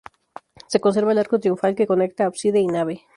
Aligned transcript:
Se 0.67 0.79
conserva 0.79 1.11
el 1.11 1.19
arco 1.19 1.39
triunfal 1.39 1.75
que 1.75 1.85
conectaba 1.85 2.29
ábside 2.29 2.59
y 2.59 2.65
nave. 2.65 3.03